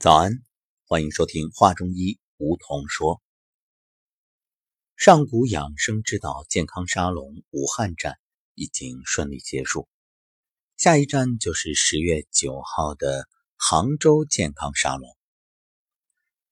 [0.00, 0.44] 早安，
[0.86, 3.16] 欢迎收听《画中医梧桐说》。
[4.94, 8.16] 上古养生之道健康沙龙武汉站
[8.54, 9.88] 已经顺利结束，
[10.76, 15.16] 下一站就是十月九号的杭州健康沙龙。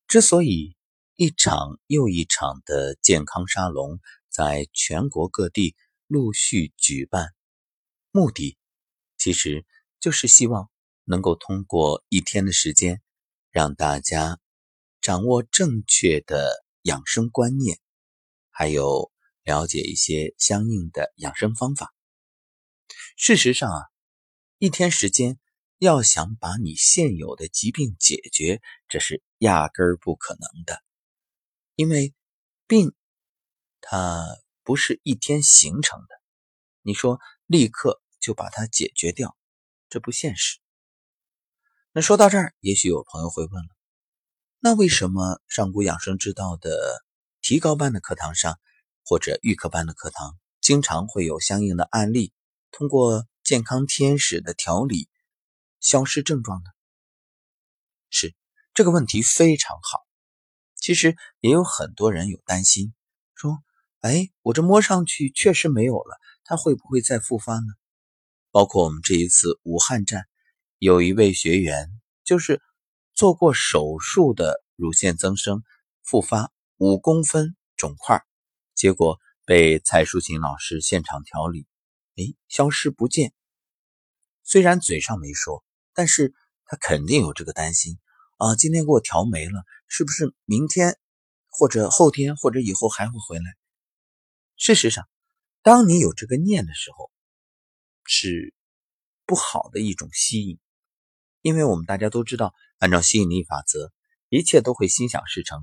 [0.08, 0.76] 之所以
[1.14, 5.76] 一场又一场的健康沙龙在全国各地
[6.08, 7.32] 陆续举办，
[8.10, 8.58] 目的
[9.16, 9.64] 其实
[10.00, 10.68] 就是希望
[11.04, 13.00] 能够通过一天的时间。
[13.56, 14.38] 让大家
[15.00, 17.80] 掌握正确的养生观念，
[18.50, 19.10] 还有
[19.44, 21.94] 了解一些相应的养生方法。
[23.16, 23.80] 事实上啊，
[24.58, 25.38] 一天时间
[25.78, 30.82] 要想把你现有的疾病解决，这是压根儿不可能的。
[31.76, 32.12] 因为
[32.66, 32.94] 病
[33.80, 36.20] 它不是一天形成的，
[36.82, 39.34] 你说立刻就把它解决掉，
[39.88, 40.58] 这不现实。
[41.96, 43.68] 那说到这儿，也许有朋友会问了：
[44.60, 47.02] 那为什么上古养生之道的
[47.40, 48.60] 提高班的课堂上，
[49.02, 52.34] 或者预科班的课堂，经常会有相应的案例，
[52.70, 55.08] 通过健康天使的调理
[55.80, 56.68] 消失症状呢？
[58.10, 58.34] 是
[58.74, 60.00] 这个问题非常好。
[60.74, 62.92] 其实也有很多人有担心，
[63.34, 63.56] 说：
[64.02, 67.72] 哎，我这摸上去确实没有了，它会不会再复发呢？
[68.50, 70.26] 包括我们这一次武汉站。
[70.78, 71.88] 有一位学员
[72.22, 72.60] 就是
[73.14, 75.62] 做过手术的乳腺增生
[76.02, 78.22] 复发五公分肿块，
[78.74, 81.66] 结果被蔡淑琴老师现场调理，
[82.16, 83.32] 哎，消失不见。
[84.42, 86.34] 虽然嘴上没说，但是
[86.66, 87.98] 他肯定有这个担心
[88.36, 88.54] 啊。
[88.54, 90.98] 今天给我调没了，是不是明天
[91.48, 93.56] 或者后天或者以后还会回来？
[94.58, 95.08] 事实上，
[95.62, 97.10] 当你有这个念的时候，
[98.04, 98.52] 是
[99.24, 100.58] 不好的一种吸引。
[101.46, 103.92] 因为我们大家都知道，按照吸引力法则，
[104.30, 105.60] 一切都会心想事成。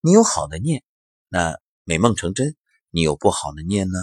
[0.00, 0.84] 你有好的念，
[1.28, 2.52] 那美梦成真；
[2.90, 3.98] 你有不好的念呢，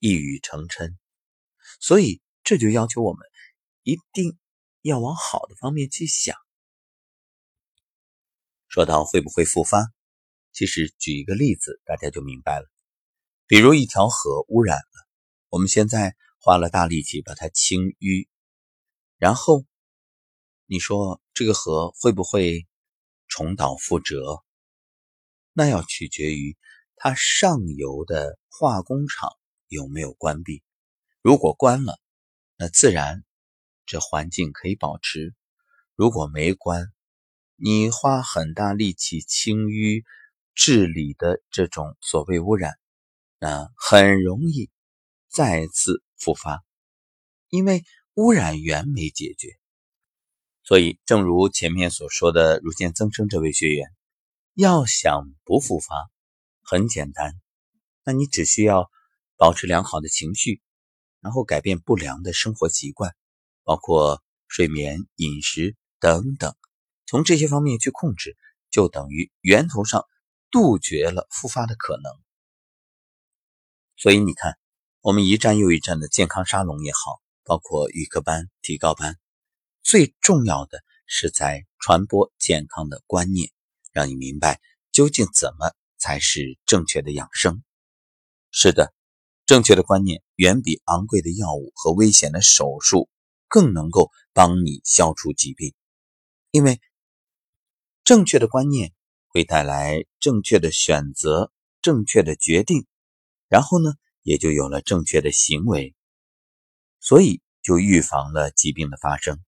[0.00, 0.94] 一语成谶。
[1.80, 3.26] 所以这就要求我们
[3.84, 4.36] 一定
[4.82, 6.36] 要往好的方面去想。
[8.68, 9.86] 说到会不会复发，
[10.52, 12.70] 其实举一个例子，大家就明白了。
[13.46, 15.08] 比如一条河污染了，
[15.48, 18.28] 我们现在花了大力气把它清淤。
[19.16, 19.64] 然后，
[20.66, 22.66] 你说这个河会不会
[23.28, 24.42] 重蹈覆辙？
[25.52, 26.58] 那要取决于
[26.96, 29.30] 它上游的化工厂
[29.68, 30.62] 有没有关闭。
[31.22, 31.98] 如果关了，
[32.56, 33.24] 那自然
[33.86, 35.30] 这环境可以保持；
[35.94, 36.92] 如果没关，
[37.54, 40.02] 你花很大力气清淤
[40.54, 42.74] 治理的这种所谓污染，
[43.38, 44.70] 那很容易
[45.28, 46.64] 再次复发，
[47.48, 47.84] 因为。
[48.14, 49.58] 污染源没解决，
[50.62, 53.88] 所以正如前面所说的乳腺增生这位学员，
[54.54, 56.08] 要想不复发，
[56.62, 57.34] 很简单，
[58.04, 58.88] 那你只需要
[59.36, 60.62] 保持良好的情绪，
[61.20, 63.16] 然后改变不良的生活习惯，
[63.64, 66.54] 包括睡眠、饮食等等，
[67.06, 68.36] 从这些方面去控制，
[68.70, 70.06] 就等于源头上
[70.52, 72.12] 杜绝了复发的可能。
[73.96, 74.56] 所以你看，
[75.00, 77.23] 我们一站又一站的健康沙龙也好。
[77.44, 79.18] 包括预科班、提高班，
[79.82, 83.50] 最重要的是在传播健康的观念，
[83.92, 84.60] 让你明白
[84.92, 87.62] 究竟怎么才是正确的养生。
[88.50, 88.94] 是的，
[89.46, 93.08] 正确的观念远比昂贵的药物和危险的手术
[93.48, 95.74] 更能够帮你消除疾病，
[96.50, 96.80] 因为
[98.04, 98.92] 正确的观念
[99.28, 102.86] 会带来正确的选择、正确的决定，
[103.48, 105.94] 然后呢，也就有了正确的行为。
[107.04, 109.38] 所以就预防了疾病的发生。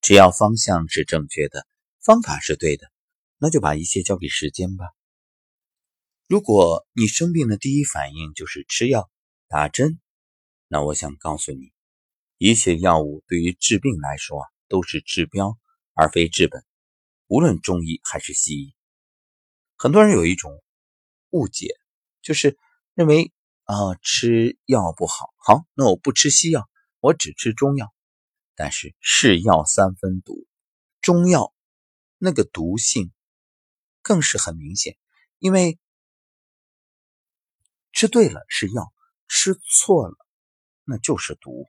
[0.00, 1.66] 只要方向是正确的，
[2.00, 2.88] 方法是对的，
[3.36, 4.84] 那就把一切交给时间吧。
[6.28, 9.10] 如果你生病的第一反应就是吃药、
[9.48, 9.98] 打针，
[10.68, 11.72] 那我想告诉你，
[12.38, 15.58] 一切药物对于治病来说啊，都是治标
[15.94, 16.64] 而非治本，
[17.26, 18.72] 无论中医还是西医。
[19.74, 20.62] 很多人有一种
[21.30, 21.74] 误解，
[22.22, 22.56] 就是
[22.94, 23.32] 认为。
[23.72, 26.68] 啊，吃药不好，好，那我不吃西药，
[27.00, 27.90] 我只吃中药。
[28.54, 30.46] 但是是药三分毒，
[31.00, 31.54] 中药
[32.18, 33.14] 那个毒性
[34.02, 34.98] 更是很明显，
[35.38, 35.78] 因为
[37.92, 38.92] 吃对了是药，
[39.26, 40.16] 吃错了
[40.84, 41.66] 那就是毒。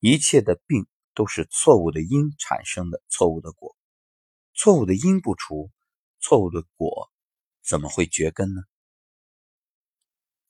[0.00, 3.76] 一切的病都是错误的因产生的错误的果，
[4.52, 5.70] 错误的因不除，
[6.18, 7.08] 错误的果
[7.62, 8.62] 怎么会绝根呢？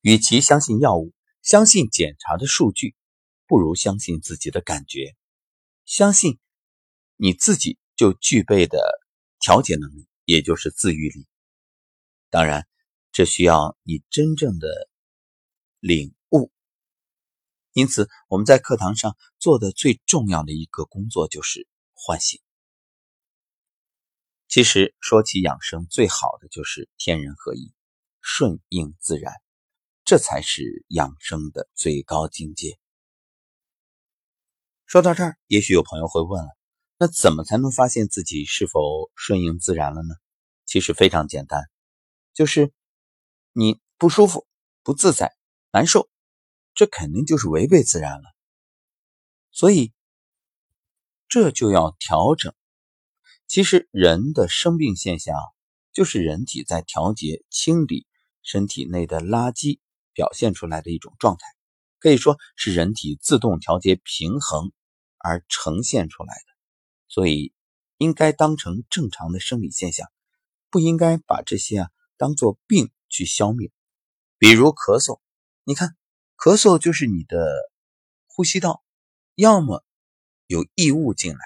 [0.00, 1.12] 与其相信药物，
[1.42, 2.94] 相信检查的数据，
[3.46, 5.14] 不如相信自己的感觉，
[5.84, 6.38] 相信
[7.16, 8.78] 你自己就具备的
[9.40, 11.26] 调节能力，也就是自愈力。
[12.30, 12.66] 当然，
[13.12, 14.88] 这需要你真正的
[15.80, 16.50] 领悟。
[17.72, 22.40] 因此，我们在课堂上做的最重要的一个工作就是唤醒。
[24.48, 27.72] 其实说起养生，最好的就是天人合一，
[28.20, 29.32] 顺应自然，
[30.10, 32.80] 这才是养生的最高境界。
[34.84, 36.48] 说到这儿，也许有朋友会问了：
[36.98, 40.16] 那怎么才能发现自己是否顺应自然了呢？
[40.66, 41.62] 其实非常简单，
[42.34, 42.72] 就是
[43.52, 44.48] 你不舒服、
[44.82, 45.32] 不自在、
[45.70, 46.10] 难受，
[46.74, 48.24] 这肯定就是违背自然了。
[49.52, 49.92] 所以
[51.28, 52.52] 这就要调整。
[53.46, 55.36] 其实人的生病现象，
[55.92, 58.08] 就是人体在调节、清理
[58.42, 59.78] 身体内的垃圾
[60.14, 61.40] 表现出来的一种状态，
[61.98, 64.72] 可以说是人体自动调节平衡
[65.18, 66.54] 而呈现出来的，
[67.08, 67.52] 所以
[67.98, 70.08] 应该当成正常的生理现象，
[70.70, 73.70] 不应该把这些啊当做病去消灭。
[74.38, 75.20] 比如咳嗽，
[75.64, 75.96] 你看，
[76.36, 77.52] 咳嗽就是你的
[78.26, 78.82] 呼吸道
[79.34, 79.84] 要么
[80.46, 81.40] 有异物进来，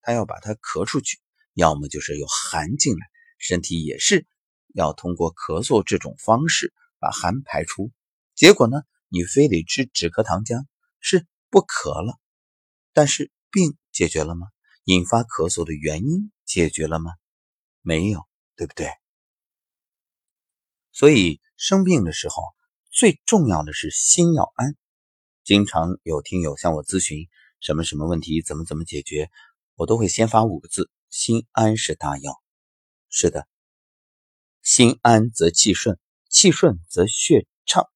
[0.00, 1.18] 它要把它咳出去。
[1.52, 4.26] 要么就是有寒进来，身体也是
[4.72, 7.90] 要通过咳嗽这种方式把寒排出。
[8.40, 10.64] 结果呢，你非得吃止咳糖浆，
[10.98, 12.18] 是不咳了，
[12.94, 14.46] 但是病解决了吗？
[14.84, 17.12] 引发咳嗽的原因解决了吗？
[17.82, 18.26] 没有，
[18.56, 18.88] 对不对？
[20.90, 22.42] 所以生病的时候，
[22.90, 24.74] 最重要的是心要安。
[25.44, 27.28] 经常有听友向我咨询
[27.60, 29.30] 什么什么问题，怎么怎么解决，
[29.74, 30.90] 我都会先发五个字。
[31.10, 32.40] 心安是大药，
[33.10, 33.46] 是的，
[34.62, 35.98] 心安则气顺，
[36.30, 37.86] 气顺则血畅，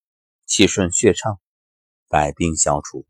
[0.54, 1.40] 气顺血畅，
[2.06, 3.04] 百病消除。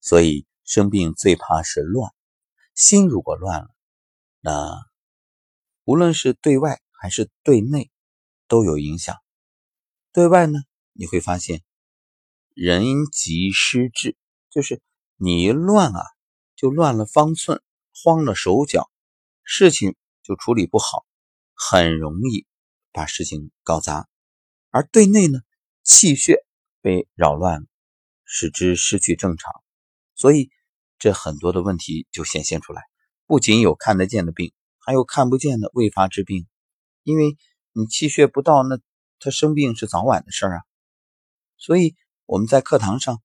[0.00, 2.14] 所以生病最怕是乱，
[2.76, 3.68] 心如果乱了，
[4.38, 4.78] 那
[5.82, 7.90] 无论是对外还是对内
[8.46, 9.16] 都有影响。
[10.12, 10.60] 对外呢，
[10.92, 11.64] 你会发现
[12.54, 14.16] 人急失志，
[14.50, 14.80] 就是
[15.16, 16.04] 你一乱啊，
[16.54, 17.60] 就乱了方寸。
[17.92, 18.88] 慌了手脚，
[19.42, 21.04] 事情就处理不好，
[21.54, 22.46] 很容易
[22.92, 24.08] 把事情搞砸。
[24.70, 25.40] 而对内呢，
[25.90, 26.44] 气血
[26.80, 27.66] 被扰乱，
[28.24, 29.52] 使之失去正常，
[30.14, 30.52] 所以
[31.00, 32.84] 这很多的问题就显现出来。
[33.26, 36.46] 不仅有看得见的病，还有看不见的未发之病。
[37.02, 37.36] 因为
[37.72, 38.78] 你气血不到，那
[39.18, 40.62] 他生病是早晚的事儿啊。
[41.56, 43.20] 所以我们在课堂上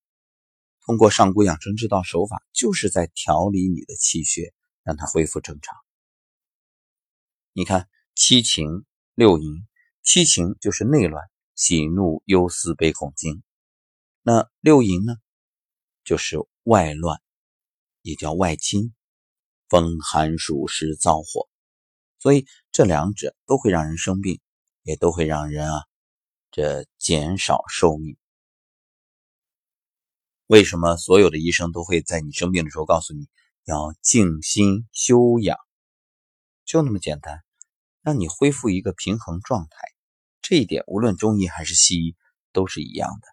[0.85, 4.53] 通过上古养生之道手法，就是在调理你的气血。
[4.81, 5.75] 让它恢复正常。
[7.53, 8.85] 你看七情
[9.15, 9.65] 六淫，
[10.03, 13.41] 七情就是内乱，喜怒忧思悲恐惊；
[14.21, 15.15] 那六淫呢，
[16.03, 17.21] 就是外乱，
[18.01, 18.93] 也叫外侵，
[19.69, 21.49] 风寒暑湿燥火。
[22.19, 24.41] 所以这两者都会让人生病，
[24.83, 25.85] 也都会让人啊，
[26.51, 28.17] 这减少寿命。
[30.47, 33.27] 为什么所有的医生都会在你生病的时候告诉你？
[33.63, 35.57] 要静心修养，
[36.65, 37.43] 就那么简单，
[38.03, 39.94] 让你恢复一个平衡状态。
[40.47, 42.15] 这一点，无论中医还是西医
[42.53, 43.27] 都是一样的。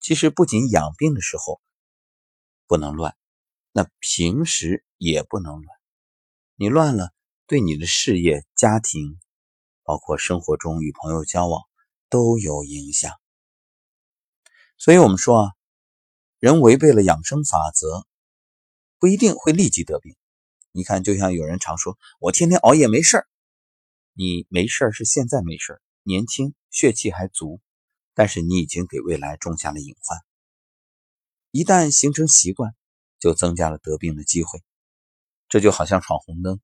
[0.00, 1.60] 其实，不仅养病的时候
[2.66, 3.14] 不能乱，
[3.72, 5.66] 那平时也不能乱。
[6.54, 7.12] 你乱了，
[7.46, 9.20] 对你的事业、家庭，
[9.82, 11.60] 包括生活中与朋友交往
[12.08, 13.12] 都有影响。
[14.78, 15.52] 所以我们说啊，
[16.38, 18.06] 人违背了养生法则。
[18.98, 20.16] 不一定会立即得病。
[20.72, 23.28] 你看，就像有人常说：“我天天熬夜没事儿。”
[24.16, 27.60] 你没事儿是现在没事儿，年轻血气还足，
[28.14, 30.18] 但是你已经给未来种下了隐患。
[31.50, 32.74] 一旦形成习惯，
[33.18, 34.62] 就增加了得病的机会。
[35.50, 36.62] 这就好像闯红灯，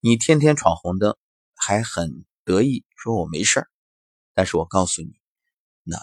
[0.00, 1.18] 你天天闯红灯
[1.54, 3.68] 还很得意，说我没事儿，
[4.32, 5.20] 但是我告诉你，
[5.82, 5.98] 那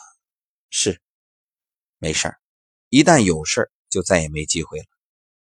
[0.70, 1.02] 是
[1.98, 2.40] 没事儿。
[2.90, 4.86] 一旦有事儿，就再也没机会了。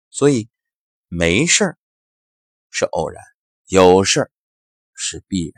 [0.10, 0.50] 所以，
[1.08, 1.78] 没事儿
[2.72, 3.24] 是偶然，
[3.68, 4.32] 有事儿
[4.94, 5.56] 是必然。